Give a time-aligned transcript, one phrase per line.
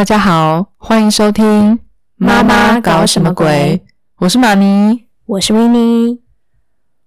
[0.00, 1.76] 大家好，欢迎收听
[2.16, 3.78] 《妈妈搞什么鬼》，
[4.16, 5.04] 我是玛尼。
[5.26, 6.22] 我是维尼。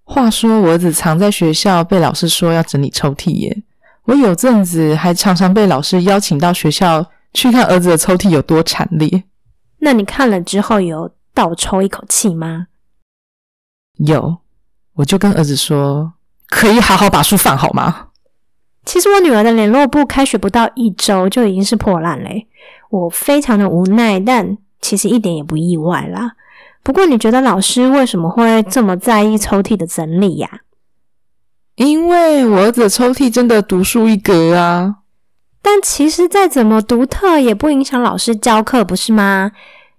[0.04, 3.64] 话说，我儿子常在学校被老师说要整理抽屉耶。
[4.04, 9.24] 我有阵子还常常被老师邀请到学校去看儿子的抽屉有多惨烈。
[9.78, 12.68] 那你看了之后有倒抽一口气吗？
[14.06, 14.36] 有，
[14.92, 16.12] 我就跟儿子说，
[16.46, 18.10] 可以好好把书放好吗？
[18.84, 22.46] 其实我女儿的联络簿开学不到一周就已经是破烂嘞，
[22.94, 26.36] 我非常的无奈，但其实一点也不意外啦。
[26.84, 30.60] 不过你觉得老师为什么会这么在意抽屉的整理呀、
[31.74, 34.98] 因为我儿子的抽屉真的独树一格啊。
[35.60, 39.50] 但其实再怎么独特，也不影响老师教课，不是吗？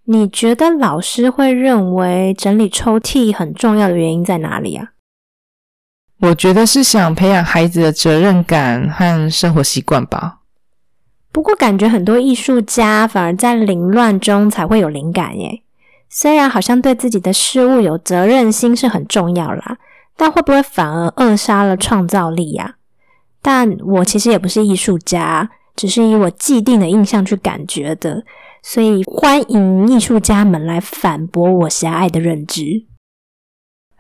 [0.06, 4.90] 你觉得老师会认为整理抽屉很重要的原因在哪里啊？
[6.22, 10.38] 我觉得是想培养孩子的责任感和生活习惯吧。
[11.36, 15.64] 不过感觉很多艺术家反而在凌乱中才会有灵感耶。
[16.10, 19.78] 虽然好像对自己的事物有责任心是很重要啦，
[20.16, 22.76] 但会不会反而扼杀了创造力呀、
[23.42, 28.24] 但我其实也不是艺术家，只是以我既定的印象去感觉的，
[28.64, 32.86] 所以欢迎艺术家们来反驳我狭隘的认知。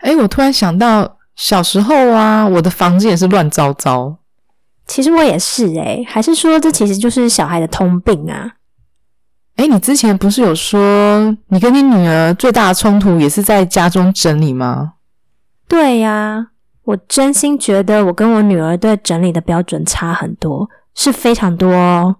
[0.03, 4.19] 诶，我突然想到，小时候啊，我的房子也是乱糟糟。
[4.87, 8.53] 其实我也是诶、还是说这其实就是小孩的通病啊？
[9.57, 14.93] 诶，你之前不是有说你跟你女儿最大的冲突也是在家中整理吗？
[15.67, 16.47] 对呀、
[16.83, 22.17] 我真心觉得我跟我女儿对整理的标准差很多，是非常多哦。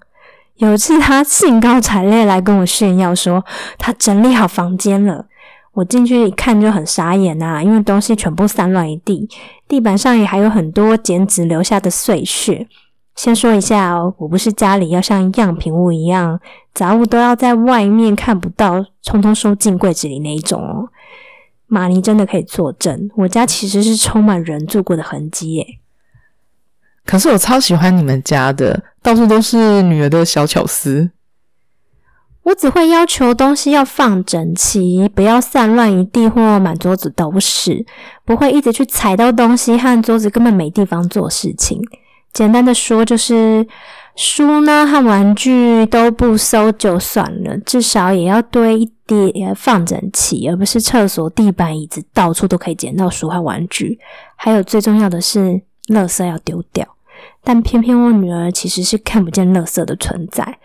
[0.55, 3.45] 有一次，她兴高采烈来跟我炫耀说，
[3.77, 5.25] 她整理好房间了。
[5.75, 9.29] 我进去一看就很傻眼啊，因为东西全部散乱一地，
[9.67, 12.67] 地板上也还有很多剪纸留下的碎屑。
[13.15, 16.39] 先说一下哦，我不是家里要像样品屋一样，
[16.73, 20.89] 杂物都要在外面看不到，通通收进柜子里那一种哦。
[21.67, 25.65] 玛尼真的可以作证，我家其实是充满人住过的痕迹耶。
[27.05, 31.11] 可是我超喜欢你们家的，到处都是女儿的小巧思。
[32.45, 37.83] 我只会要求东西要放整齐，不要散乱一地或满桌子都是，
[38.23, 41.81] 不会一直去踩到东西和桌子根本没地方做事情。
[42.33, 43.65] 简单的说，就是
[44.15, 53.97] 书呢和玩具都不收就算了，至少也要堆一叠放整齐，而不是厕所地板、椅子到处都可以捡到书和玩具。
[54.35, 56.87] 还有最重要的是，垃圾要丢掉。
[57.45, 60.57] 但偏偏我女儿其实是看不见垃圾的存在，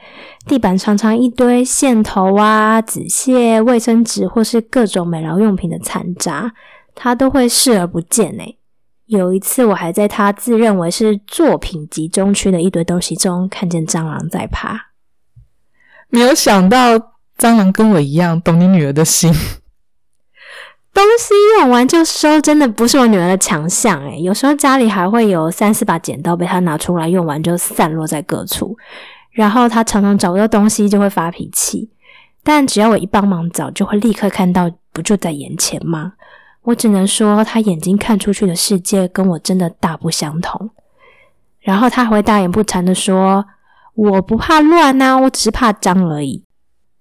[0.46, 6.54] 地板常常一堆线头啊、纸屑、卫生纸或是各种美劳用品的残渣，
[6.94, 8.42] 她都会视而不见呢。
[9.04, 14.86] 有一次，我还在她自认为是作品集中区的一堆东西中看见蟑螂在爬。
[16.08, 16.98] 没有想到
[17.36, 19.32] 蟑螂跟我一样懂你女儿的心。
[20.92, 24.20] 东西用完就收，真的不是我女儿的强项诶。
[24.20, 28.76] 有时候家里还会有三四把剪刀被她拿出来，用完就散落在各处。
[29.30, 31.88] 然后她常常找不到东西就会发脾气，
[32.42, 36.14] 但只要我一帮忙找，就会立刻看到，不就在眼前吗？
[36.62, 40.70] 我只能说，她眼睛看出去的世界跟我真的大不相同。
[41.60, 43.46] 然后她还会大言不惭的说
[43.94, 46.44] ：“我不怕乱啊，我只是怕脏而已。”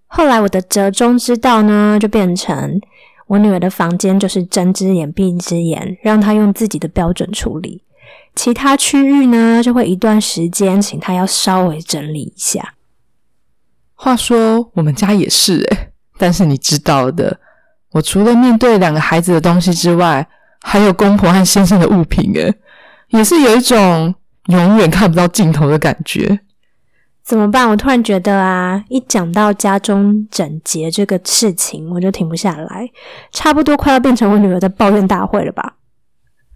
[0.07, 2.79] 后来我的折中之道呢，就变成。
[3.29, 7.83] 我女儿的房间就是睁只眼闭只眼，让她用自己的标准处理。
[8.35, 12.73] 其他区域呢，就会一段时间请她要稍微整理一下。
[13.93, 17.39] 话说我们家也是诶，但是你知道的，
[17.91, 20.27] 我除了面对两个孩子的东西之外，
[20.61, 22.51] 还有公婆和先生的物品，诶，
[23.09, 24.15] 也是有一种
[24.47, 26.39] 永远看不到尽头的感觉。
[27.29, 27.69] 怎么办？
[27.69, 32.89] 我突然觉得啊，一讲到家中整洁这个事情，我就停不下来，
[33.31, 35.75] 差不多快要变成我女儿的抱怨大会了吧？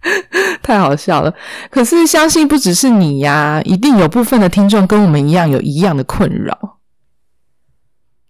[0.64, 1.32] 太好笑了！
[1.70, 6.78] 可是相信不只是你呀，一定有部分的听众跟我们一样有一样的困扰。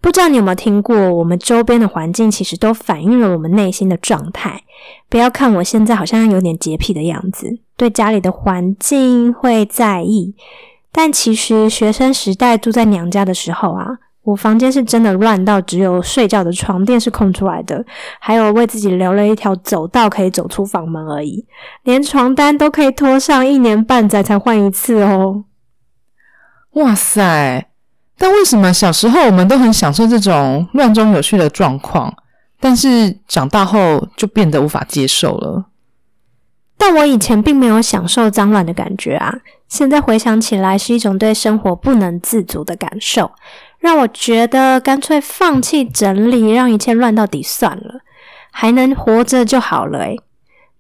[0.03, 4.61] 不知道你有没有听过，我们周边的环境其实都反映了我们内心的状态。
[5.09, 10.35] 不要看我现在好像有点洁癖的样子，对家里的环境会在意，
[10.97, 13.85] 但其实学生时代住在娘家的时候啊，
[14.23, 17.85] 我房间是真的乱到只有睡觉的床垫是空出来的，
[18.21, 21.45] 还有为自己留了一条走道可以走出房门而已，
[21.83, 25.45] 连床单都可以拖上一年半载才换一次哦。
[26.75, 27.69] 哇塞！
[28.17, 32.15] 但为什么小时候我们都很享受这种乱中有序的状况，
[32.61, 35.67] 但是长大后就变得无法接受了？
[36.77, 39.33] 但我以前并没有享受脏乱的感觉啊，
[39.69, 43.31] 现在回想起来是一种对生活不能自主的感受。
[43.79, 48.01] 让我觉得干脆放弃整理，让一切乱到底算了，
[48.51, 49.99] 还能活着就好了。
[50.01, 50.19] 诶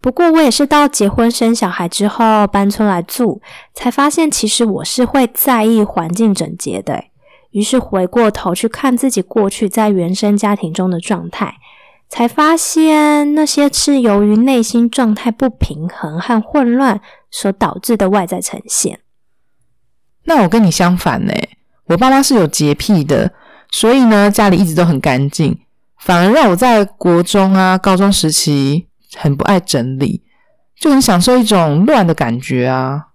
[0.00, 3.40] 不过我也是到结婚生小孩之后搬出来住，
[3.72, 7.04] 才发现其实我是会在意环境整洁的。
[7.52, 11.54] 于是回过头去看自己过去在原生家庭中的状态，
[12.14, 19.00] 才发现那些是由于内心状态不平衡和混乱所导致的外在呈现。
[20.22, 21.32] 那我跟你相反呢。
[21.86, 23.32] 我爸妈是有洁癖的，
[23.68, 25.58] 所以呢，家里一直都很干净，
[25.98, 28.86] 反而让我在国中啊、高中时期
[29.16, 30.22] 很不爱整理，
[30.80, 33.08] 就很享受一种乱的感觉啊。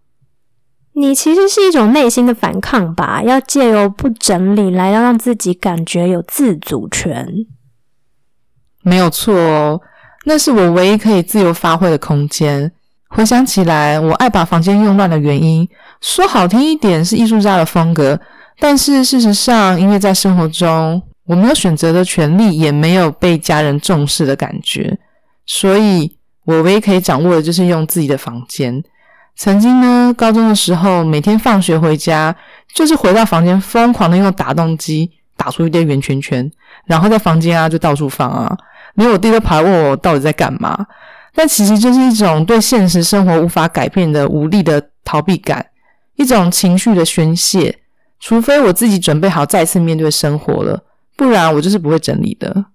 [0.92, 7.25] 你其实是一种内心的反抗吧，要借由不整理来让自己感觉有自主权。
[8.84, 9.81] 没有错哦，
[10.26, 12.72] 那是我唯一可以自由发挥的空间。
[13.10, 15.68] 回想起来，我爱把房间用乱的原因，
[16.00, 18.20] 说好听一点是艺术家的风格。
[18.60, 24.98] 但是事实上，因为在生活中我没有选择的权利，也没有被家人重视的感觉，
[25.46, 28.84] 所以我唯一可以掌握的就是用自己的房间。
[29.36, 32.36] 曾经呢，高中的时候，每天放学回家，
[32.76, 36.52] 就是回到房间，疯狂的用打洞机打出一堆圆圈圈，
[36.86, 38.58] 然后在房间啊就到处放啊，
[39.00, 40.86] 连我弟都跑来问我到底在干嘛。
[41.34, 45.66] 但其实就是一种对现实生活无法改变的无力的逃避感，
[46.16, 47.80] 一种情绪的宣泄。
[48.19, 50.84] 除非我自己准备好再次面对生活了，
[51.16, 52.66] 不然我就是不会整理的。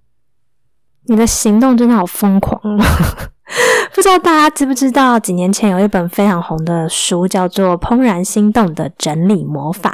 [1.06, 2.58] 你的行动真的好疯狂
[3.94, 9.90] 不知道大家知不知道，几年前有一本非常红的书，叫做《怦然心动的整理魔法》。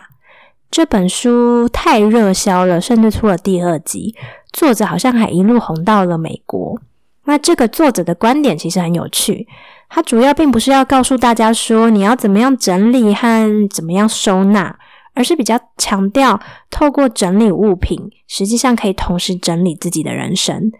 [0.70, 4.14] 这本书太热销了，甚至出了第二集，
[4.52, 6.80] 作者好像还一路红到了美国。
[7.24, 9.46] 那这个作者的观点其实很有趣，
[9.88, 14.78] 他主要并不是要告诉大家说你要怎么样整理和怎么样收纳。
[15.12, 17.98] 而是比较强调，透过整理物品，
[18.28, 20.70] 实际上可以同时整理自己的人生。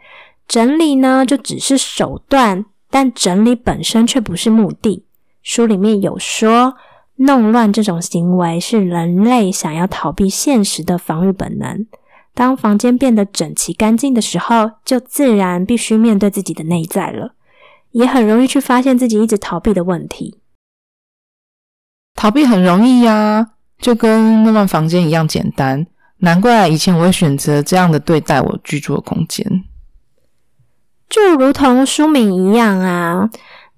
[0.47, 5.05] 整理呢，就只是手段，但整理本身却不是目的。
[5.43, 6.75] 书里面有说，
[7.17, 11.87] 弄乱这种行为是人类想要逃避现实的防御本能。
[12.41, 17.35] 当房间变得整齐干净的时候，就自然必须面对自己的内在了，
[17.91, 20.41] 也很容易去发现自己一直逃避的问题。
[22.15, 23.49] 逃避很容易呀。
[23.79, 25.87] 就跟那乱房间一样简单，
[26.21, 29.47] 难怪以前我会选择这样的对待我居住的空间。
[31.11, 33.29] 就如同书名一样啊，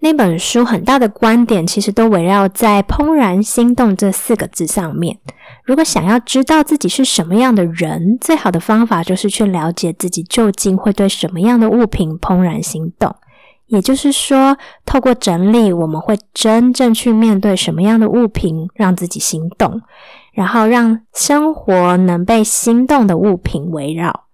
[0.05, 5.17] 那本书很大的观点其实都围绕在“怦然心动”这四个字上面。
[5.65, 13.15] 如果想要知道自己是什么样的人，最好的方法就是去了解自己究竟会对什么样的物品怦然心动。
[13.67, 19.81] 也就是说，透过整理，我们会真正去面对什么样的物品让自己心动，
[20.33, 24.25] 然后让生活能被心动的物品围绕。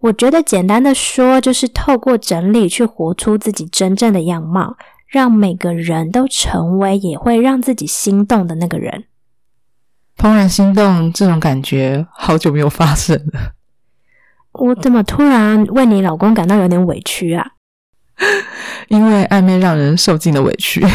[0.00, 9.04] 我觉得简单的说，就是透过整理去活出自己真正的样貌，让每个人都成为也会让自己心动的那个人。
[10.18, 13.52] 怦然心动这种感觉，好久没有发生了。
[14.52, 17.46] 我怎么突然为你老公感到有点委屈啊？
[18.88, 20.82] 因为暧昧让人受尽了委屈。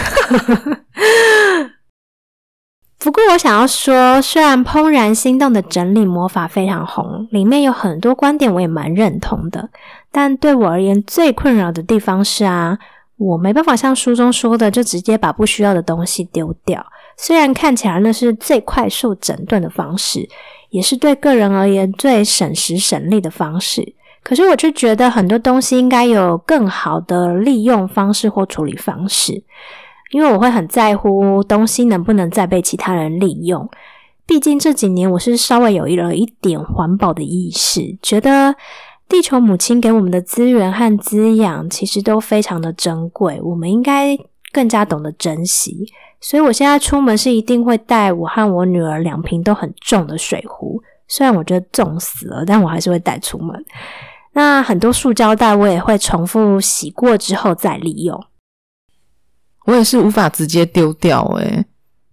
[3.04, 9.70] 不过，我想要说，虽然《怦然心动》的整理魔法非常红，里面有很多观点我也蛮认同的，
[10.12, 12.78] 但对我而言，最困扰的地方是啊，
[13.22, 16.84] 我没办法像书中说的，就直接把不需要的东西丢掉。
[17.18, 20.28] 虽然看起来那是最快速整顿的方式，
[20.72, 23.94] 也是对个人而言最省时省力的方式。
[24.24, 29.44] 可是我却觉得很多东西应该有更好的利用方式或处理方式，
[30.12, 33.70] 因为我会很在乎东西能不能再被其他人利用。
[34.26, 38.56] 毕竟这几年我是稍微有了一点环保的意识，觉得
[39.12, 44.18] 地球母亲给我们的资源和滋养其实都非常的珍贵，我们应该
[44.54, 45.86] 更加懂得珍惜。
[46.22, 53.66] 所以我现在出门是一定会带我和我女儿两瓶都很重的水壶，虽然我觉得重死了，但我还是会带出门。
[54.32, 58.18] 那很多塑胶袋我也会重复洗过之后再利用。
[59.66, 61.66] 我也是无法直接丢掉，诶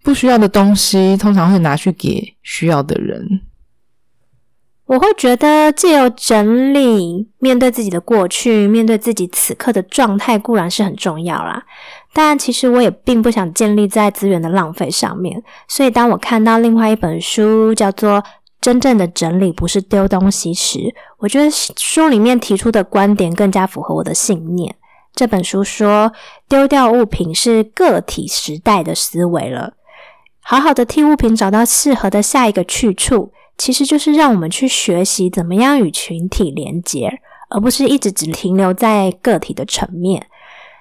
[0.02, 3.42] 不需要的东西通常会拿去给需要的人。
[4.88, 11.62] 我会觉得借由整理，面对自己的过去，面对自己此刻的状态，固然是很重要啦。
[12.14, 15.42] 但其实我也并不想建立在资源的浪费上面。
[15.68, 18.12] 所以，当我看到另外一本书叫做
[18.62, 24.74] 《真正的整理不是丢东西》时，我觉得书里面提出的观点更加符合我的信念。
[25.14, 26.10] 这本书说，
[26.48, 29.74] 丢掉物品是个体时代的思维了。
[30.40, 33.34] 好好的替物品找到适合的下一个去处。
[33.58, 40.28] 其实就是让我们去学习怎么样与群体连接，而不是一直只停留在个体的层面。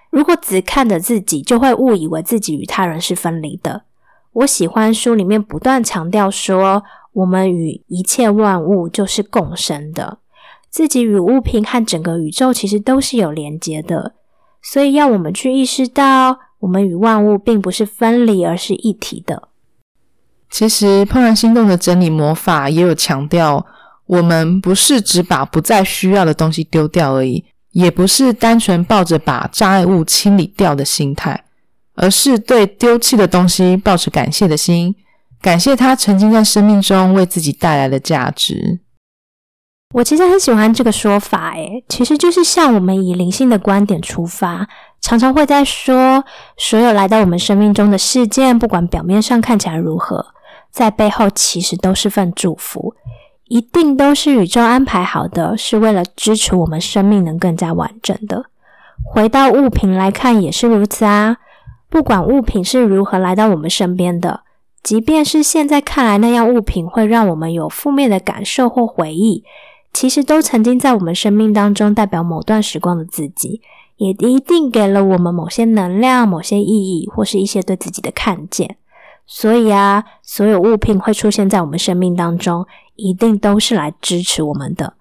[0.09, 3.81] 如果只看着自己，就会误以为自己与他人是分离的。
[4.31, 10.19] 我喜欢书里面不断强调说，我们与一切万物就是共生的，
[10.69, 14.13] 自己与物品和整个宇宙其实都是有连接的。
[14.61, 19.49] 所以要我们去意识到，我们与万物并不是分离，而是一体的。
[20.49, 23.65] 其实，怦然心动的整理魔法也有强调，
[24.05, 31.43] 我们不是只把不再需要的东西丢掉而已，也不是单纯抱着把障碍物清理掉的心态，
[31.95, 34.95] 而是对丢弃的东西抱持感谢的心，
[35.41, 38.79] 感谢它曾经在生命中为自己带来的价值。
[39.93, 44.67] 我其实很喜欢这个说法，诶，其实就是像我们以灵性的观点出发，
[45.01, 46.23] 常常会在说，
[46.57, 50.25] 所有来到我们生命中的事件，不管表面上看起来如何。
[50.71, 52.93] 在背后其实都是份祝福，
[53.47, 58.45] 一定都是宇宙安排好的，是为了支持我们生命能更加完整的。
[59.03, 61.37] 回到物品来看也是如此啊，
[61.89, 64.41] 不管物品是如何来到我们身边的，
[64.83, 69.43] 即便是现在看来那样物品会让我们有负面的感受或回忆，
[69.93, 73.61] 其实都曾经在我们生命当中代表某段时光的自己，
[73.97, 78.77] 也一定给了我们某些能量、某些意义，或是一些对自己的看见。
[79.27, 82.65] 所以啊，所有物品会出现在我们生命当中，
[82.95, 84.93] 一定都是来支持我们的。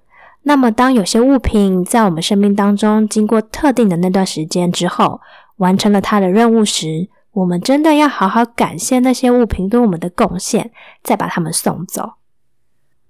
[0.42, 5.21] 那么，当有些物品在我们生命当中经过特定的那段时间之后，
[5.56, 12.14] 完成了它的任务时，我们真的要好好感谢那些物品对我们的贡献，再把它们送走。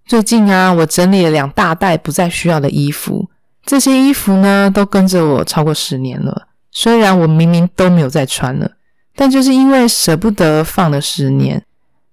[0.05, 3.29] 最近啊，我整理了两大袋不再需要的衣服，
[3.65, 6.49] 这些衣服呢，都跟着我超过十年了。
[6.71, 8.73] 虽然我明明都没有再穿了。
[9.17, 11.65] 但就是因为舍不得放了十年，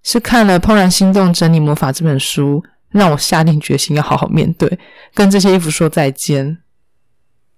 [0.02, 4.80] 是看了《怦然心动整理魔法》这本书，让我下定决心要好好面对，
[5.14, 6.60] 跟这些衣服说再见。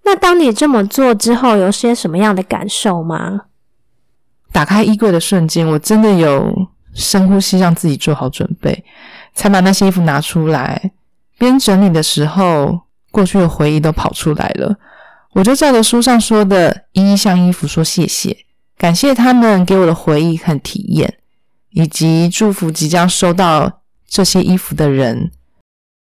[0.04, 3.42] 那当你这么做之后，有些什么样的感受吗？
[4.52, 6.54] 打开衣柜的瞬间，我真的有
[6.94, 8.84] 深呼吸，让自己做好准备，
[9.34, 10.92] 才把那些衣服拿出来。
[11.38, 12.80] 边整理的时候，
[13.12, 14.78] 过去的回忆都跑出来了。
[15.34, 18.46] 我就照着书上说的，一一向衣服说谢谢。
[18.78, 21.18] 感谢他们给我的回忆和体验，
[21.72, 25.32] 以及祝福即将收到这些衣服的人。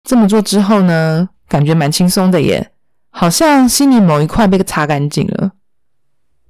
[0.04, 2.72] 这么做之后呢，感觉蛮轻松的耶，
[3.10, 5.52] 好像心里某一块被擦干净了。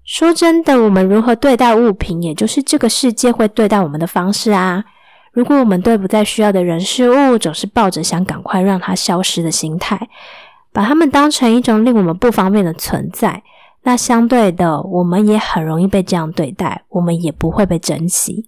[0.03, 4.83] 说真的，我们如何对待物品，也就是这个世界会对待我们的方式啊。
[5.31, 10.09] 如果我们对不再需要的人事物，总是抱着想赶快让它消失的心态，
[10.73, 13.43] 把它们当成一种令我们不方便的存在。
[13.83, 18.47] 那相对的，我们也很容易被这样对待，我们也不会被珍惜。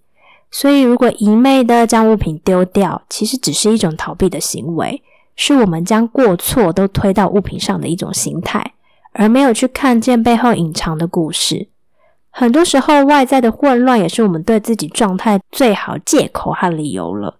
[0.52, 5.02] 所以，如果一昧的将物品丢掉，其实只是一种逃避的行为，
[5.38, 8.74] 是我们将过错都推到物品上的一种心态，
[9.14, 11.70] 而没有去看见背后隐藏的故事。
[12.30, 17.38] 很多时候，外在的混乱也是我们对自己状态最好借口和理由了。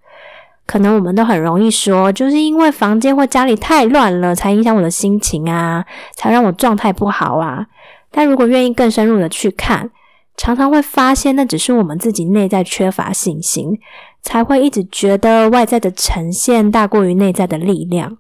[0.66, 7.68] 可能我们都很容易说，就是因为房间或家里太乱了，才影响我的心情啊，才让我状态不好啊。
[8.12, 9.90] 但如果愿意更深入的去看，
[10.38, 13.80] 常常会发现，那只是我们自己内在缺乏信心，
[14.22, 18.18] 才会一直觉得外在的呈现大过于内在的力量。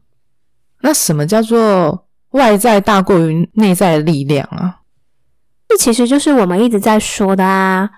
[0.82, 4.80] 那什么叫做外在大过于内在的力量啊？
[5.68, 7.90] 这其实就是我们一直在说的啊。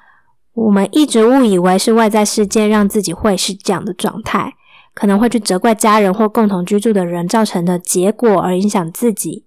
[0.54, 4.54] 我们一直误以为是外在事件让自己会是这样的状态，
[4.94, 9.46] 可能会去责怪家人或共同居住的人造成的结果而影响自己。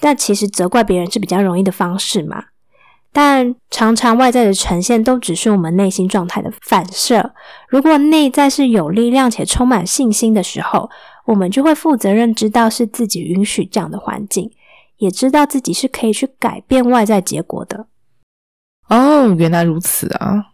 [0.00, 2.44] 但其实责怪别人是比较容易的方式嘛。
[3.12, 7.32] 但常常外在的呈现都只是我们内心状态的反射。
[7.68, 10.90] 如果内在是有力量且充满信心的时候，
[11.26, 14.50] 我们就会负责任，知道是自己允许这样的环境，
[14.96, 17.86] 也知道自己是可以去改变外在结果的。
[18.88, 20.46] 哦，原来如此啊！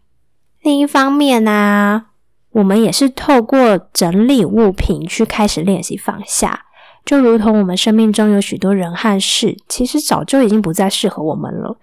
[0.60, 2.04] 另一方面呢，
[2.50, 6.66] 我们也是透过整理物品去开始练习放下，
[7.04, 11.76] 就如同我们生命中有许多人和事，其实早就已经不再适合我们了，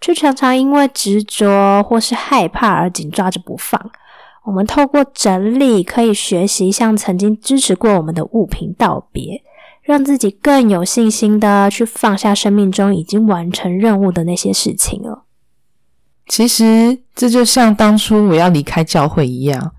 [0.00, 3.90] 却常常因为执着或是害怕而紧抓着不放。
[4.44, 9.42] 我们透过整理，可以学习向曾经支持过我们的物品道别，
[9.82, 15.24] 让自己更有信心的去放下生命中已经完成任务的那些事情了。
[16.26, 19.72] 其实这就像当初我要离开教会一样，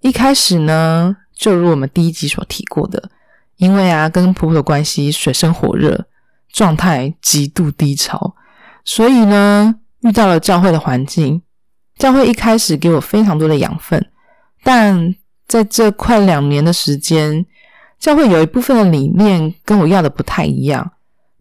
[0.00, 3.10] 一开始呢，就如我们第一集所提过的，
[3.58, 6.06] 因为啊，跟婆婆的关系水深火热，
[6.52, 8.34] 状态极度低潮，
[8.84, 11.42] 所以呢，遇到了教会的环境。
[11.96, 14.06] 教会一开始给我非常多的养分，
[14.62, 15.14] 但
[15.48, 17.44] 在这快两年的时间，
[17.98, 20.92] 教会有一部分的理念跟我要的不太一样。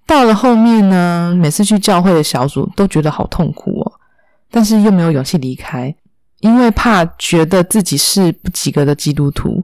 [0.08, 3.92] 到了后面呢，每次去教会的小组都觉得好痛苦哦，
[4.50, 5.96] 但是又没有勇气离开，
[6.40, 9.64] 因为怕觉得自己是不及格的基督徒。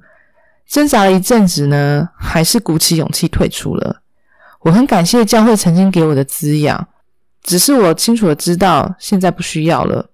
[0.68, 4.02] 挣扎了一阵子呢，还是鼓起勇气退出了。
[4.62, 6.88] 我很感谢教会曾经给我的滋养，
[7.44, 10.10] 只是我清楚的知道现在不需要了。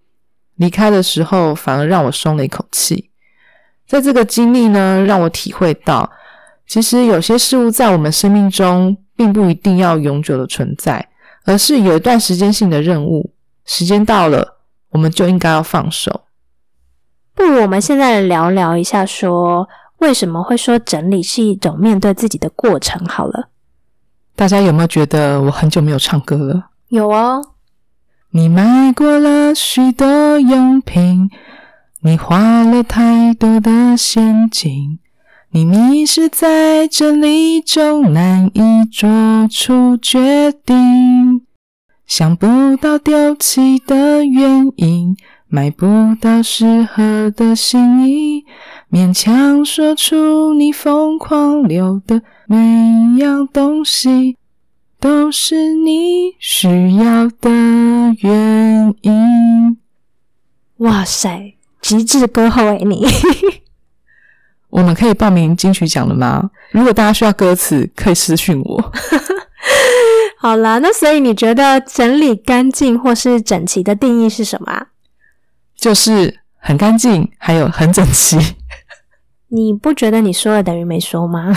[0.56, 3.12] 离开的时候，反而让我松了一口气。
[3.88, 6.12] 在这个经历呢，让我体会到，
[6.68, 11.10] 其实有些事物在我们生命中，并不一定要永久的存在，
[11.46, 13.34] 而是有一段时间性的任务。
[13.66, 14.58] 时间到了，
[14.90, 16.26] 我们就应该要放手。
[17.34, 23.06] 不如我们现在聊聊一下，说为什么会说整理是一种面对自己的过程？
[23.06, 23.50] 好了，
[24.36, 26.70] 大家有没有觉得我很久没有唱歌了？
[26.90, 27.52] 有哦。
[28.32, 31.30] 你买过了许多用品，
[32.02, 35.00] 你花了太多的现金，
[35.50, 39.10] 你迷失在整理中，难以做
[39.50, 41.42] 出决定，
[42.06, 48.46] 想不到丢弃的原因，买不到适合的新衣，
[48.92, 52.58] 勉强说出你疯狂留的每
[53.18, 54.36] 样东西。
[55.02, 57.50] 都是你需要的
[58.20, 59.78] 原因。
[60.80, 63.08] 哇塞，极致歌后诶你！
[64.70, 66.50] 我们可以报名金曲奖了吗？
[66.72, 68.92] 如果大家需要歌词，可以私讯我。
[70.38, 74.88] 好啦，那所以你觉得整理干净或是整齐的定义是什么？
[75.78, 78.38] 就是很干净，还有很整齐。
[79.50, 81.54] 你不觉得你说了等于没说吗？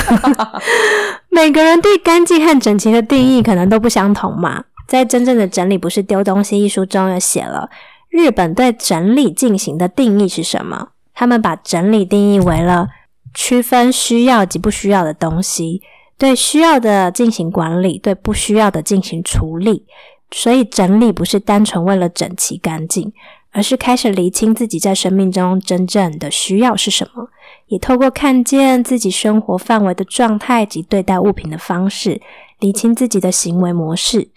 [1.30, 4.64] 每个人对干净和整齐的定义可能都不相同嘛。
[4.88, 7.70] 在真正的整理不是丢东西一书中有写了，
[8.10, 10.88] 日本对整理进行的定义是什么？
[11.14, 12.88] 他们把整理定义为了
[13.32, 15.80] 区分需要及不需要的东西，
[16.18, 19.86] 对需要的进行管理，对不需要的进行处理。
[20.30, 23.12] 所以整理不是单纯为了整齐干净，
[23.52, 27.28] 而是开始厘清自己在生命中真正的需要是什么。
[27.72, 32.20] 也透过看见自己生活范围的状态及对待物品的方式，
[32.58, 34.28] 理清自己的行为模式。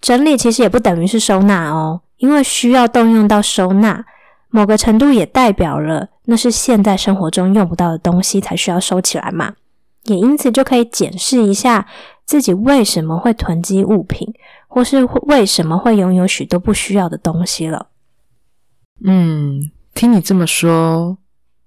[0.00, 4.04] 整理其实也不等于是收纳哦，因为需要动用到收纳，
[4.50, 9.54] 某个程度也代表了那是现在生活中用不到的东西才需要收起来嘛。
[10.06, 11.86] 也因此就可以检视一下
[12.26, 14.34] 自己为什么会囤积物品，
[14.66, 17.90] 或是为什么会拥有许多不需要的东西了。
[19.04, 21.18] 嗯，听你这么说。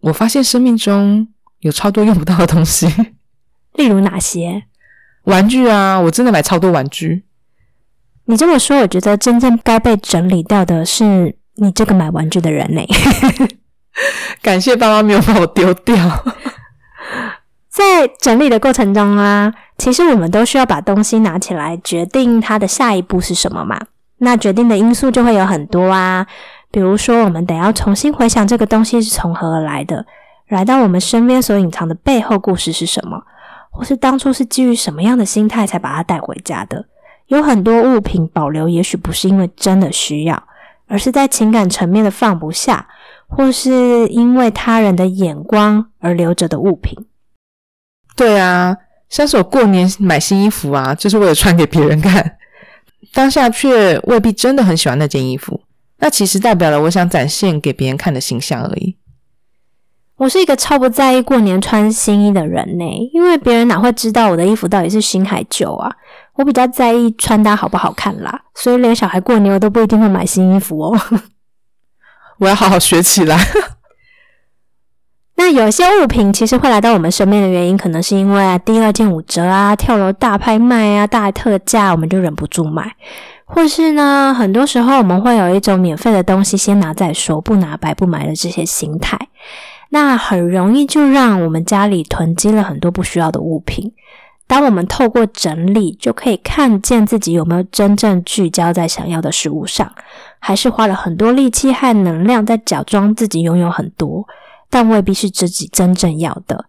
[0.06, 1.28] 我发现生命中
[1.62, 2.88] 有超多用不到的东西，
[3.74, 4.64] 例如哪些？
[5.24, 7.24] 玩具啊，我真的买超多玩具。
[8.26, 12.82] 你这么说，我觉得真正该被整理掉的是你这个买玩具的人呢。
[14.44, 15.96] 感谢爸妈没有把我丢掉。
[17.70, 23.80] 在整理的过程中啊，其实我们都需要把东西拿起来，决定它的下一步是什么嘛。
[24.20, 26.28] 那决定的因素就会有很多啊。
[26.76, 30.06] 比如说，我们得要重新回想这个东西是从何而来的，
[30.50, 33.24] 来到我们身边所隐藏的背后故事是什么，
[33.72, 36.86] 或是当初是基于什么样的心态才把它带回家的。
[37.28, 40.44] 有很多物品保留，也许不是因为真的需要，
[40.88, 42.86] 而是在情感层面的放不下，
[43.30, 47.06] 或是因为他人的眼光而留着的物品。
[48.18, 48.76] 对啊，
[49.08, 52.36] 像是我过年买新衣服啊，就是为了穿给别人看，
[53.14, 55.62] 当下却未必真的很喜欢那件衣服。
[56.00, 58.98] 那其实代表了我想展现给别人看的形象而已。
[60.18, 65.94] 我是一个超不在意过年穿新衣的人呢，因为别人哪会知道我的衣服到底是新还旧啊？
[66.36, 70.98] 我比较在意穿搭好不好看啦，所以连小孩过年我都不一定会买新衣服哦。
[72.40, 73.38] 我要好好学起来。
[75.38, 82.96] 那有些物品其实会来到我们身边的原因，可能是因为第二件五折啊、跳楼大拍卖啊、大特价，我们就忍不住买。
[83.46, 89.18] 或是呢，很多时候我们会有一种免费的东西先拿再说，不拿白不买的这些心态，
[89.90, 93.94] 那很容易就让我们家里囤积了很多不需要的物品。
[94.48, 99.92] 当我们透过整理，就可以看见自己有没有真正聚焦在想要的事物上，
[100.40, 104.24] 还是花了很多力气和能量在假装自己拥有很多，
[104.70, 106.66] 但未必是自己真正要的。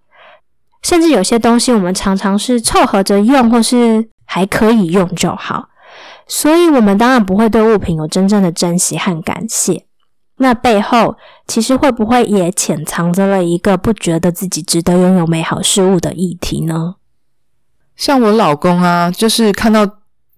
[0.82, 5.68] 甚至有些东西，我们常常是凑合着用，或是还可以用就好。
[6.26, 9.86] 所以，我们当然不会对物品有真正的珍惜和感谢。
[10.38, 16.96] 那背后，其实会不会也潜藏着了一个不觉得自己值得拥有美好事物的议题呢？
[17.94, 19.88] 像我老公啊，就是看到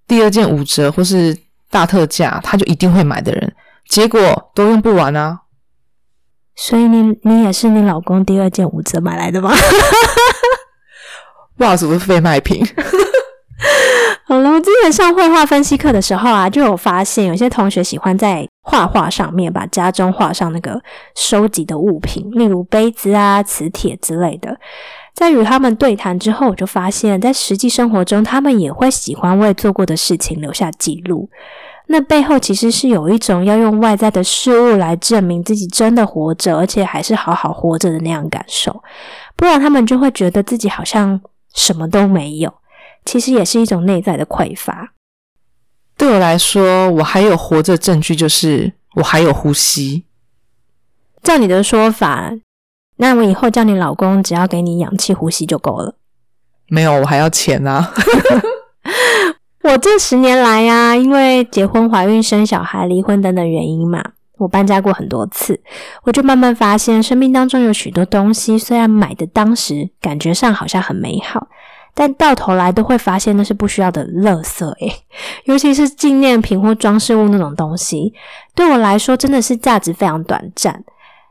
[0.07, 1.37] 第二件五折或是
[1.71, 3.53] 大特价，他就一定会买的人，
[3.89, 5.41] 结果都用不完啊。
[6.55, 9.51] 所以你你也是你老公第二件五折买来的吗？
[11.57, 12.65] 袜子不是废卖品。
[14.29, 20.79] 好了，我之前上绘画分析课的时候啊，就有发现有些同学喜欢在画画上面把家中画上那个
[21.17, 24.55] 收集的物品，例如杯子啊、磁铁之类的。
[25.15, 31.31] 在与他们对谈之后，我就发现，在实际生活中，他们也会喜欢为做过的事情留下记录。
[31.87, 38.83] 那背后其实是有一种要用外在的事物来证明自己真的活着，而且还是好好活着的那样感受。
[39.35, 41.19] 不然，他们就会觉得自己好像
[41.55, 42.53] 什么都没有。
[43.09, 44.93] 其实也是一种内在的匮乏。
[45.97, 50.05] 对我来说，我还有活着证据，就是我还有呼吸。
[51.23, 52.35] 照你的说法。
[52.99, 55.95] 那我以后叫你老公，只要给你氧气呼吸就够了。
[56.69, 57.95] 没有，我还要钱啊！
[59.65, 64.05] 我这十年来呀，因为结婚、怀孕、生小孩、离婚等等原因嘛，
[64.37, 65.59] 我搬家过很多次，
[66.03, 71.49] 我就慢慢发现，生命当中有许多东西，虽然买的当时感觉上好像很美好，
[72.01, 74.65] 但到头来都会发现那是不需要的垃圾。
[74.75, 75.03] 诶
[75.47, 78.15] 尤其是纪念品或装饰物那种东西，
[78.55, 80.85] 对我来说真的是价值非常短暂。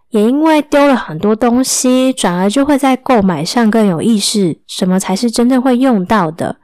[0.10, 6.58] 也因为丢了很多东西，转而就会在购买上更有意识，什么才是真正会用到的，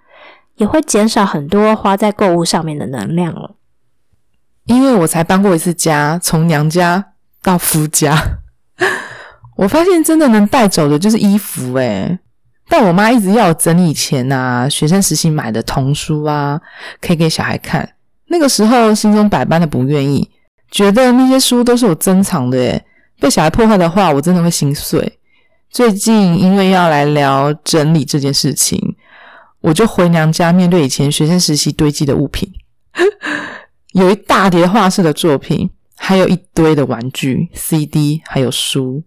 [0.58, 3.56] 也会减少很多花在购物上面的能量了。
[4.66, 8.22] 因为我才搬过一次家，从娘家到夫家，
[9.56, 12.20] 我发现真的能带走的就是衣服诶
[12.70, 16.60] 但我妈一直要我整理以前啊，学生时期买的童书啊，
[17.02, 17.88] 可以给小孩看。
[18.28, 20.30] 那个时候心中百般的不愿意，
[20.72, 22.86] 觉得那些书都是我珍藏的诶
[23.20, 25.20] 被小孩破坏的话，我真的会心碎。
[25.70, 28.96] 最近因为要来聊整理这件事情，
[29.62, 32.52] 我就回娘家面对以前学生时期堆积的物品，
[33.94, 39.04] 有一大叠画室的作品，还有一堆的玩具、CD，还有书。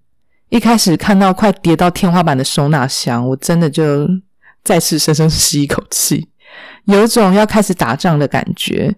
[0.49, 4.09] 一开始看到快叠到天花板的收纳箱，我真的就
[4.63, 6.29] 再次深深吸一口气，
[6.85, 8.95] 有种要开始打仗的感觉。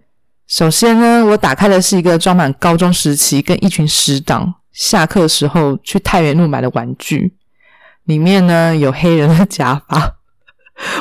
[0.47, 4.55] 首先呢，我打开的是一个装满高中时期跟一群死党。
[4.71, 7.35] 下课时候去太原路买的玩具，
[8.05, 10.17] 里面呢有黑人的假发、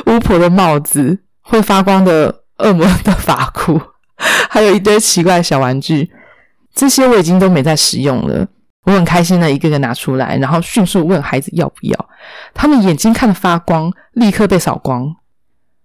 [0.06, 3.80] 巫婆的帽子、会发光的恶魔的发箍，
[4.50, 6.10] 还有一堆奇怪的小玩具。
[6.74, 8.48] 这些我已经都没在使用了。
[8.84, 12.08] 我很开心的一个个拿出来，然后迅速问孩子要不要。
[12.54, 15.14] 他们眼睛看得发光，立刻被扫光。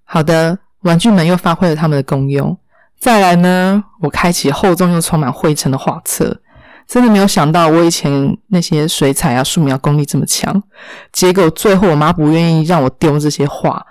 [0.03, 2.57] 好的，玩具们又发挥了他们的功用。
[2.97, 6.39] 再来呢，我开启厚重又充满灰尘的画册。
[6.87, 10.63] 真的没有想到，我以前那些水彩啊、素描功力这么强，
[11.11, 13.85] 结果最后我妈不愿意让我丢这些画，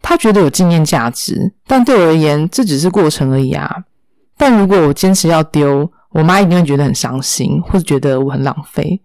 [0.00, 3.84] 她觉得有纪念价值，但对我而言这只是过程而已啊。
[4.36, 9.00] 但如果我坚持要丢，我妈一定会觉得很伤心，或者觉得我很浪费。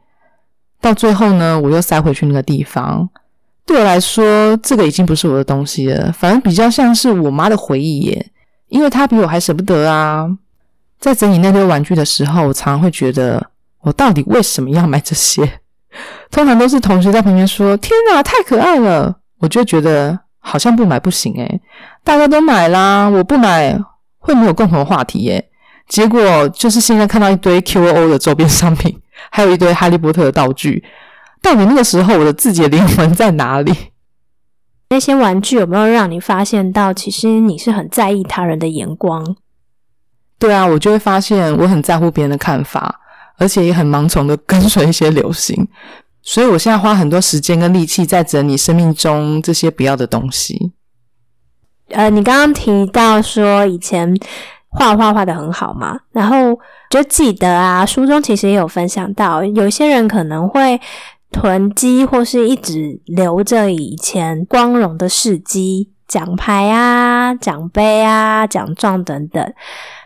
[0.79, 3.09] 到最后呢，我又塞回去那个地方。
[3.65, 8.31] 对我来说，这个已经不是我的东西了，反而比较像是我妈的回忆耶，
[8.69, 10.27] 因为她比我还舍不得啊。
[10.99, 13.49] 在整理那堆玩具的时候，我常常会觉得，
[13.81, 15.59] 我到底为什么要买这些？
[16.31, 21.61] 通常都是同学在旁边说：“天哪，太可爱了！”我就觉得好像不买不行诶
[22.03, 23.77] 大家都买啦，我不买
[24.19, 25.49] 会没有共同话题耶。
[25.87, 28.99] 结果就是现在看到一堆 QO 的周边商品，
[29.31, 30.83] 还有一堆哈利波特的道具，
[31.41, 33.73] 到底那个时候我的自己的灵魂在哪里？
[34.89, 39.35] 那些玩具有没有让你发现到，其实你是很在意他人的眼光？
[40.39, 42.99] 对啊，我就会发现我很在乎别人的看法，
[43.37, 45.67] 而且也很盲从的跟随一些流行，
[46.21, 50.71] 所以我现在花很多时间跟力气在整理生命中这些不要的东西。
[51.89, 54.17] 呃，你刚刚提到说以前
[54.77, 56.57] 画画画的很好嘛，然后
[56.89, 60.79] 就记得啊，书中其实也有分享到，有些人可能会
[61.31, 69.53] 囤积或是一直留着以前光荣的事迹、奖牌啊、奖杯啊、奖状等等。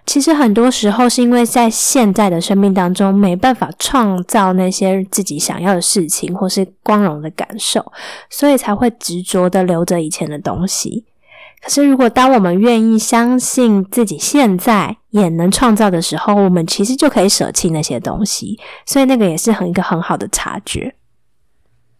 [0.03, 7.85] 其实很多时候是因为在现在的生命当中没办法创造那些自己想要的事情或是光荣的感受，
[8.29, 11.05] 所以才会执着的留着以前的东西。
[11.63, 18.59] 可是如果当我们愿意相信自己现在也能创造的时候，我们其实就可以舍弃那些东西。
[18.85, 20.95] 所以那个也是很一个很好的察觉。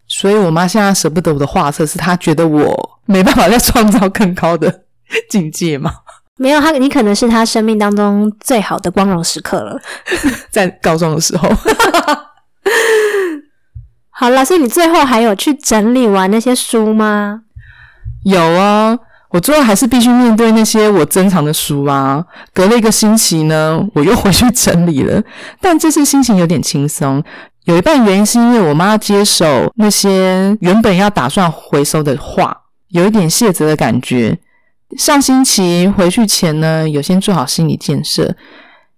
[0.08, 4.84] 所以我妈现在舍不得我的画册，是她觉得我没办法再创造更高的
[5.30, 5.92] 境界吗？
[6.36, 9.80] 没有他，你可能是她生命当中最好的光荣时刻了。
[10.50, 11.48] 在高中的时候，
[14.10, 17.42] 好了，所以你最后还有去整理完那些书吗？
[18.24, 18.98] 有啊，
[19.32, 22.24] 我最后还是必须面对那些我珍藏的书啊。
[22.52, 25.22] 隔了一个星期呢，我又回去整理了，
[25.60, 27.22] 但这次心情有点轻松。
[27.64, 32.56] 有一半原因是因为我妈接手那些原本要打算回收的画，
[32.88, 34.38] 有一点卸责的感觉。
[34.98, 38.34] 上星期回去前呢，有先做好心理建设，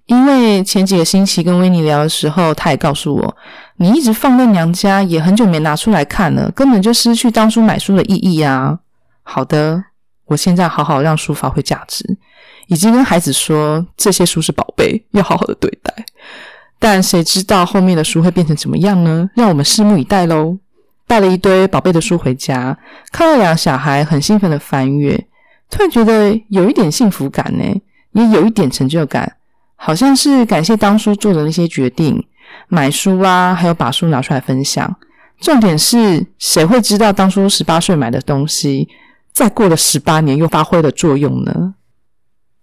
[0.06, 3.36] 因为前几个星期跟维尼聊的时候，他也告诉我，
[3.76, 8.78] 你一直放在娘家，也很久没拿出来看了，根本就失去当初买书的意义啊。
[9.22, 9.84] 好的，
[10.26, 12.04] 我现在好好让书发挥价值，
[12.68, 15.92] 已经跟孩子说这些书是宝贝，要好好的对待。
[16.78, 19.30] 但谁知道后面的书会变成怎么样呢？
[19.34, 20.58] 让我们拭目以待喽。
[21.06, 22.76] 带了一堆宝贝的书回家，
[23.12, 25.26] 看到两个小孩很兴奋的翻阅。
[25.70, 27.64] 突然觉得有一点幸福感呢，
[28.12, 29.36] 也有一点成就感，
[29.76, 32.26] 好像是感谢当初做的那些决定，
[32.68, 34.96] 买书啊，还有把书拿出来分享。
[35.40, 38.88] 重点是谁会知道当初十八岁买的东西，
[39.34, 41.74] 再过了十八年又发挥了作用呢？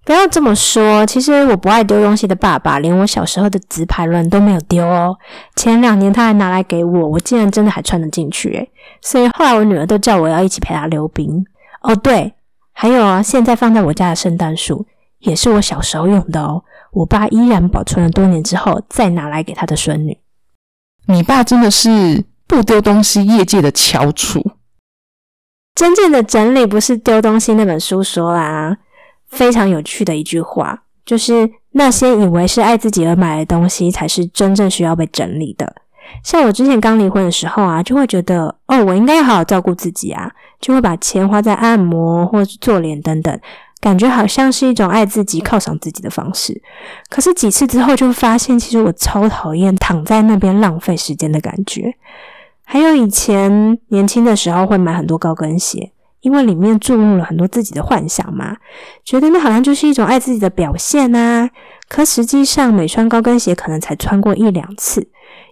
[0.04, 5.16] 不要这么说，其实我不爱丢东西的爸爸，连我小时候的直排轮都没有丢哦。
[5.56, 11.46] 前两年他还拿来给我，我竟然真的还穿得进去诶所以后来我女儿都叫我要一起陪她溜冰。
[11.82, 12.34] 哦，对。
[12.74, 14.88] 还有啊，现在放在我家的圣诞树
[15.20, 16.64] 也是我小时候用的哦。
[16.94, 20.18] 我爸依然保存了多年之后再拿来给他的孙女。
[21.06, 24.54] 你爸真的是不丢东西业界的翘楚。
[25.76, 28.78] 真正的整理不是丢东西那本书说啦，
[29.28, 35.74] 非常有趣的一句话，就是那些以为是爱自己而买的东西，才是真正需要被整理的。
[36.24, 40.30] 像我之前刚离婚的时候啊，就会觉得哦，我应该要好好照顾自己啊，
[40.60, 43.40] 就会把钱花在按摩或做脸等等，
[43.80, 46.62] 感觉好像是一种爱自己、犒赏自己的方式。
[47.10, 51.96] 可是几次之后，就发现其实我超讨厌躺在那边浪费时间的感觉。
[52.72, 58.56] 还有以前年轻的时候会买很多高跟鞋，因为里面注入了很多自己的幻想嘛，
[59.04, 61.50] 觉得那好像就是一种爱自己的表现啊。
[61.90, 65.06] 可实际上，每双高跟鞋可能才穿过一两次。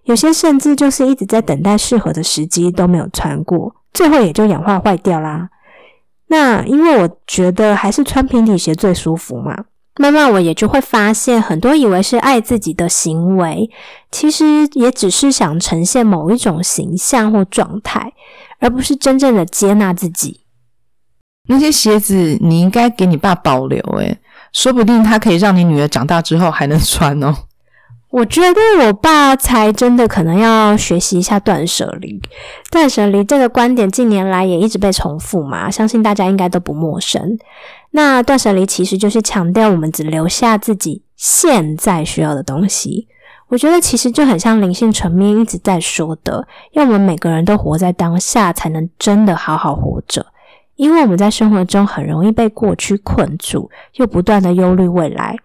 [0.06, 5.50] 有些甚至就是一直在等待适合的时机都没有穿过，最后也就氧化坏掉啦。
[6.28, 9.66] 那因为我觉得还是穿平底鞋最舒服嘛，
[10.02, 13.70] 慢慢我也就会发现，很多以为是爱自己的行为，
[14.10, 18.14] 其实也只是想呈现某一种形象或状态，
[18.60, 20.40] 而不是真正的接纳自己。
[21.50, 24.18] 那些鞋子你应该给你爸保留，诶
[24.54, 27.36] 说不定他可以让你女儿长大之后还能穿哦。
[28.12, 32.19] 我觉得我爸才真的可能要学习一下断舍离。
[32.72, 37.38] 断舍离这个观点近年来也一直被重复嘛，相信大家应该都不陌生。
[37.91, 43.08] 那断舍离其实就是强调我们只留下自己现在需要的东西。
[43.48, 50.26] 我觉得其实就很像灵性层面一直在说的，要我们每个人都活在当下，才能真的好好活着。
[50.76, 55.36] 因为我们在生活中很容易被过去困住，又不断的忧虑未来。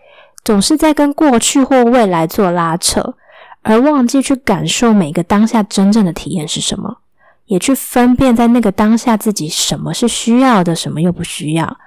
[0.44, 3.14] 总是在跟过去或未来做拉扯，
[3.62, 6.98] 而忘记去感受每个当下真正的体验是什么，
[7.46, 11.78] 也去分辨在那个当下自己什么是需要的，什么又不需要。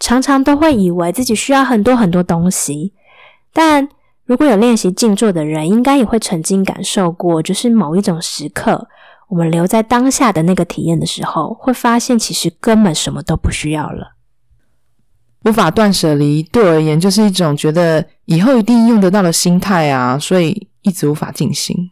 [0.00, 2.92] 常常都会以为自己需要很多很多东西，
[3.52, 3.88] 但
[4.24, 8.86] 如果有练习静坐的人，应该也会曾经感受过，就是某一种时刻，
[9.28, 14.14] 我们留在当下的那个体验的时候，会发现其实根本什么都不需要了。
[15.44, 21.90] 无法断舍离，对我而言就是一种觉得以后一定用得到的心态啊，所以一直无法进行。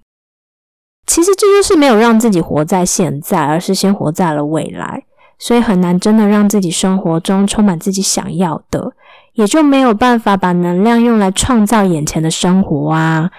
[1.07, 5.05] 其实这就是没有让自己活在现在，而是先活在了未来，
[5.39, 8.93] 所以很难真的让自己生活中充满自己想要的，
[9.35, 13.31] 也就没有办法把能量用来创造眼前的生活啊，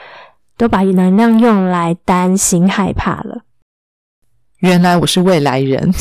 [0.56, 3.42] 都把能量用来担心害怕了。
[4.60, 5.94] 原来我是未来人。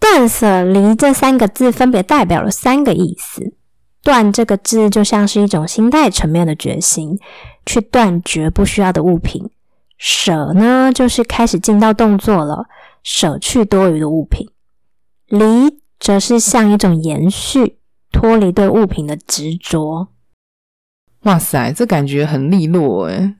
[0.00, 3.54] 断舍离这三个字分别代表了三个意思。
[4.02, 7.18] 断这个字就像是一种心态层面的决心，
[7.66, 9.50] 去断绝不需要的物品；
[9.98, 12.66] 舍呢，就是开始进到动作了，
[13.02, 14.46] 舍去多余的物品；
[15.26, 17.78] 离则是像一种延续，
[18.10, 20.08] 脱离对物品的执着。
[21.24, 23.34] 哇塞，这感觉很利落诶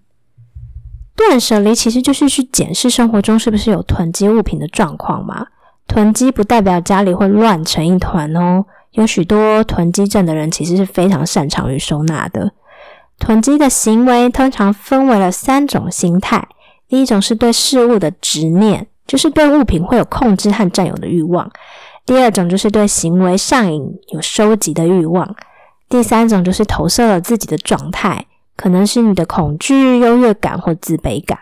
[1.16, 5.47] 断舍离其实就是去检视生活中是不是有囤积物品的状况嘛。
[5.88, 8.64] 囤积不代表家里会乱成一团哦。
[8.92, 12.53] 有许多囤积症的人其实是非常擅长于收纳的。
[13.18, 16.46] 囤积的行为通常分为了三种心态：
[16.88, 21.48] 第一种是对事物的执念，就是对物品会有控制和占有的欲望；
[22.07, 25.27] 第二种就是对行为上瘾，有收集的欲望；
[25.88, 31.38] 第三种就是投射了自己的状态，可能是你的恐惧、优越感或自卑感。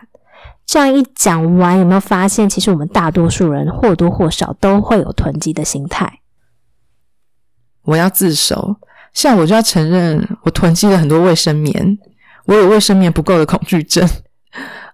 [0.67, 6.19] 这样一讲完，有没有发现，其实我们大多数人或多或少都会有囤积的心态？
[7.83, 8.75] 我要自首，
[9.13, 11.97] 像我就要承认，我囤积了很多卫生棉，
[12.45, 14.05] 我有卫生棉不够的恐惧症，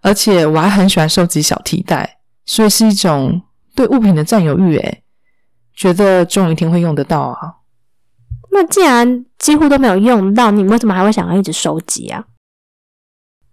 [0.01, 3.41] 而且我还很喜欢收集小提袋，所以是一种
[3.75, 4.77] 对物品的占有欲。
[4.77, 5.03] 诶，
[5.75, 7.55] 觉得终有一天会用得到啊。
[8.51, 12.23] 那既然几乎都没有用到，你为什么还会想要一直收集啊？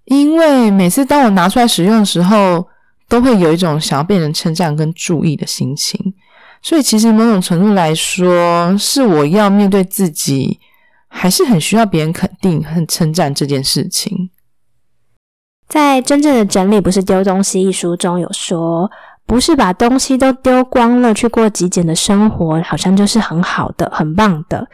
[0.04, 2.66] 因为每次当我拿出来使用的时候，
[3.08, 6.14] 都会有一种想要被人称赞跟注意的心情，
[6.62, 10.60] 所以其实某种程度来说，是我要面对自己，
[11.08, 14.30] 还是很需要别人肯定和称赞这件事情。
[15.68, 18.90] 在真正的整理不是丢东西一书中有说，
[19.26, 24.68] 不是把东西都丢光了去过极简的生活，好像就是很好的、很棒的。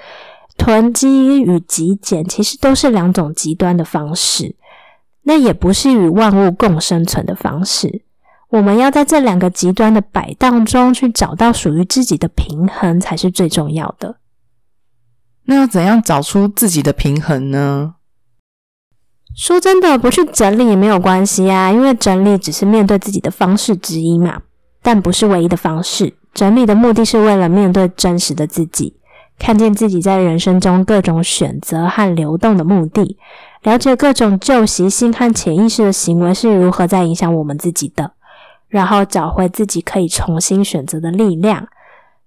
[0.57, 4.57] 囤积与极简其实都是两种极端的方式。
[5.29, 8.03] 那也不是与万物共生存的方式。
[8.51, 14.19] 我们要在这两个极端的摆荡中去找到属于自己的平衡，才是最重要的。
[15.47, 17.95] 那要怎样找出自己的平衡呢？
[19.37, 24.43] 说真的，不去整理也没有关系啊，因为整理只是面对自己的方式之一嘛，
[24.81, 26.15] 但不是唯一的方式。
[26.33, 28.97] 整理的目的是为了面对真实的自己，
[29.39, 33.17] 看见自己在人生中各种选择和流动的目的。
[33.63, 38.13] 了解各种旧习性和潜意识的行为是如何在影响我们自己的，
[38.69, 41.67] 然后找回自己可以重新选择的力量。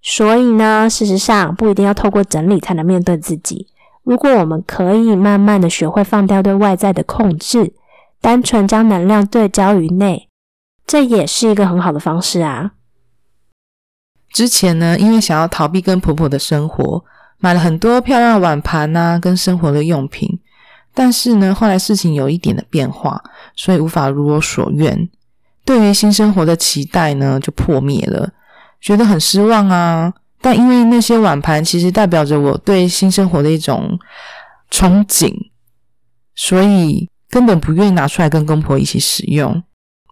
[0.02, 3.66] 所以呢，事实上不一定要透过整理才能面对自己。
[4.02, 7.72] 如果我们可以慢慢的学会放掉对外在的控制，
[8.20, 10.28] 单纯将能量对焦于内，
[10.86, 12.72] 这也是一个很好的方式啊。
[14.32, 17.04] 之前呢，因为想要逃避跟婆婆的生活，
[17.38, 20.38] 买了很多漂亮的碗盘啊，跟生活的用品。
[20.92, 23.22] 但是呢，后来事情有一点的变化，
[23.54, 25.08] 所以无法如我所愿。
[25.64, 28.32] 对于新生活的期待呢，就破灭了，
[28.80, 30.12] 觉得很失望啊。
[30.40, 33.98] 但因为那些碗盘其实代表着我对新生活的一种
[34.70, 35.32] 憧憬，
[36.34, 39.62] 所以根本不愿意拿出来跟公婆一起使用，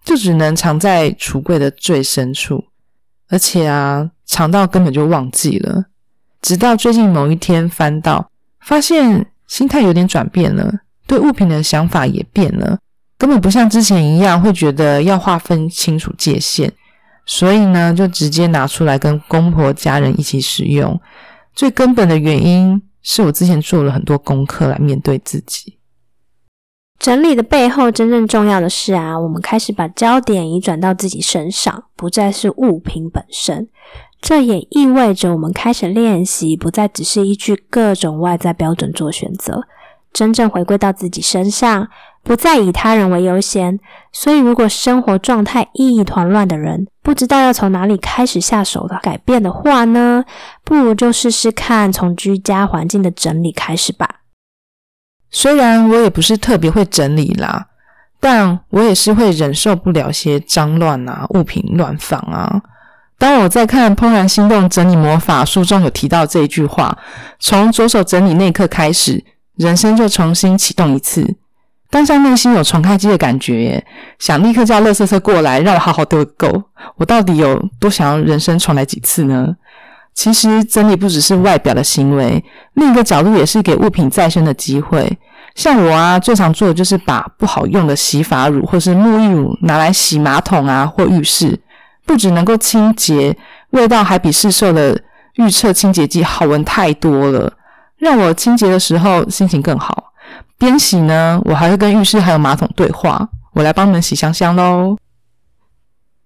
[0.05, 2.63] 就只能藏在橱柜的最深处，
[3.29, 5.85] 而且啊，藏到根本就忘记了。
[6.41, 9.27] 直到最近某一天翻到，发现。
[9.49, 10.71] 心态有点转变了，
[11.07, 12.79] 对物品的想法也变了，
[13.17, 16.71] 根本不像之前一样会觉得要划分清楚界限，
[17.25, 21.01] 所以呢，就直接拿出来跟公婆家人一起使用。
[21.55, 25.78] 最根本的原因是我之前做了很多功课来面对自己。
[26.99, 33.69] 整理的背后，真正重要的是啊，我们开始把焦点移转到自己身上，不再是物品本身。
[34.21, 39.63] 这也意味着我们开始练习，不再只是依据各种外在标准做选择，
[40.13, 41.87] 真正回归到自己身上，
[42.25, 43.79] 不再以他人为优先。
[44.13, 50.25] 所以，如果生活状态一团乱的人，不知道要从哪里开始下手的改变的话呢？
[50.65, 54.18] 不如就试试看从居家环境的整理开始吧。
[55.31, 57.67] 虽然我也不是特别会整理啦，
[58.21, 62.63] 但我也是会忍受不了些脏乱啊，物品乱放啊。
[63.19, 66.97] 当我在看《怦然心动整理魔法》书中有提到这一句话
[67.41, 69.25] ：“从着手整理那一刻开始，
[69.57, 71.37] 人生就重新启动一次。”
[71.91, 73.85] 当下内心有重开机的感觉，
[74.19, 76.63] 想立刻叫乐色车过来，让我好好丢够。
[76.97, 79.57] 我到底有多想要人生重来几次呢？
[80.19, 85.17] 其实整理不只是外表的行为，另一个角度也是给物品再生的机会。
[85.55, 91.61] 像我啊，最常做的就是把不好用的洗发乳或是沐浴乳拿来洗马桶啊或浴室。
[92.05, 93.39] 不只能够清洁，
[93.71, 95.01] 味道还比市售的
[95.35, 97.53] 预测清洁剂好闻太多了，
[97.99, 100.13] 让我清洁的时候心情更好。
[100.59, 104.97] 边洗呢，我还会跟浴室还有马桶对话，我来帮你们洗香香喽。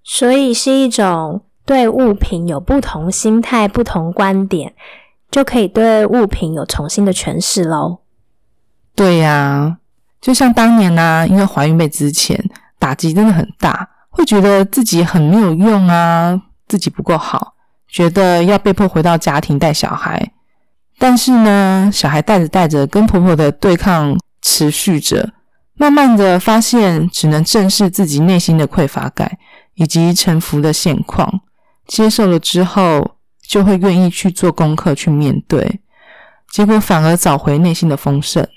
[0.03, 1.43] 所以是一种
[1.73, 4.75] 对物品有不同心态、不同观点，
[5.31, 8.01] 就可以对物品有重新的诠释喽。
[8.95, 9.79] 对呀，
[10.21, 12.39] 就像当年呢，因为怀孕被之前
[12.79, 13.89] 打击真的很大。
[14.11, 17.55] 会觉得自己很没有用啊，自己不够好，
[17.89, 20.33] 觉得要被迫回到家庭带小孩。
[20.99, 25.33] 但是呢，小孩带着带着，跟婆婆的对抗持续着，
[25.77, 29.39] 慢慢的发现，只能正视自己内心的匮乏感
[29.77, 31.41] 以及臣服的现况，
[31.93, 33.17] 接受了之后，
[33.47, 35.81] 就会愿意去做功课去面对，
[36.51, 38.49] 结果反而找回内心的丰盛。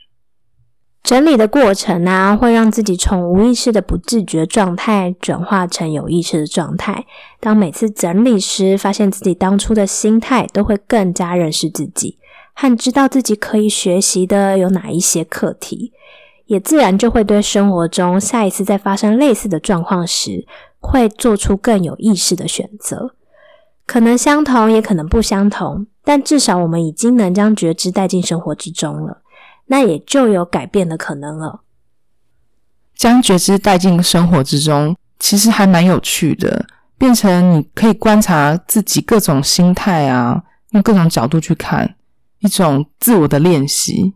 [1.03, 7.05] 整理的过程啊，会让自己从无意识的不自觉状态转化成有意识的状态。
[7.41, 12.17] 当每次整理时，发现自己当初的心态，都会更加认识自己，
[12.53, 15.91] 和知道自己可以学习的有哪一些课题，
[16.45, 20.47] 也自然就会对生活中下一次再发生类似的状况时，
[20.79, 23.14] 会做出更有意识的选择。
[23.86, 29.21] 可能相同，也可能不相同，但至少我们已经能将觉知带进生活之中了。
[29.67, 31.61] 那也就有改变的可能了。
[32.95, 36.65] 将觉知带进生活之中，其实还蛮有趣的，
[36.97, 41.95] 变成你可以观察自己各种心态啊，用各种角度去看，
[42.39, 44.13] 一种自我的练习。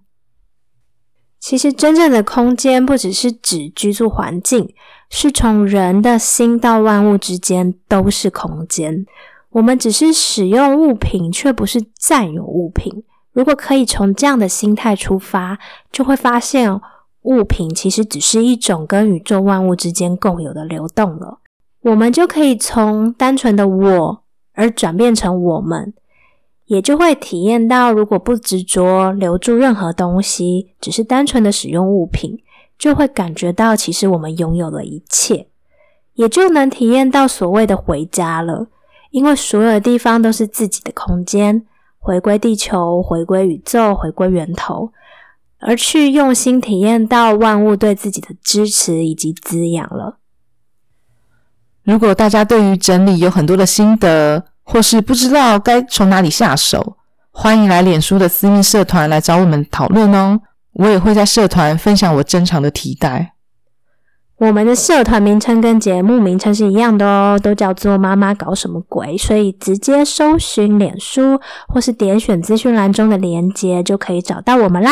[1.40, 4.74] 其实，真正的空间不只是指居住环境，
[5.10, 9.06] 是从人的心到万物之间都是空间。
[9.52, 13.04] 我们只是使用物品，却不是占有物品。
[13.32, 15.58] 如果可以从这样的心态出发，
[15.92, 16.80] 就会发现
[17.24, 21.40] 物品其实只是一种跟宇宙万物之间共有的流动了。
[21.82, 24.24] 我们就可以从单纯的我
[24.54, 25.94] 而转变成我们，
[26.66, 32.38] 也就会体验到，如果不执着留住任何东西，只是单纯的使用物品，
[32.78, 35.48] 就会感觉到其实我们拥有了一切，
[36.16, 38.68] 也就能体验到所谓的回家了。
[39.12, 41.66] 因为所有的地方都是自己的空间。
[41.98, 44.92] 回归地球，回归宇宙，回归源头，
[45.60, 50.18] 而去用心体验到万物对自己的支持以及滋养了。
[51.84, 56.96] 如果大家对于整理有很多的心得，或是不知道该从哪里下手，
[57.32, 60.40] 欢迎来脸书的私密社团来找我们讨论哦。
[60.74, 63.34] 我也会在社团分享我珍藏的提袋。
[64.40, 74.92] 我们的社团名称跟节目名称是一样的哦，都叫做“妈妈搞什么鬼”，所以直接搜寻脸书或是点选资讯栏中的连接就可以找到我们啦。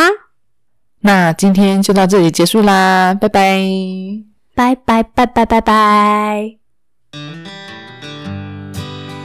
[1.00, 3.62] 那今天就到这里结束啦，拜拜，
[4.54, 6.56] 拜拜拜拜拜拜。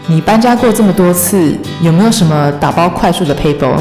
[0.07, 3.77] 你搬家过这么多次，有没有什么打包快速的 paper？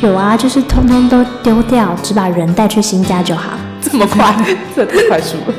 [0.00, 3.58] 有啊，就是通通都丢掉，只把人带去新家就好。
[3.82, 4.34] 这么快，
[4.74, 5.54] 这太快速了。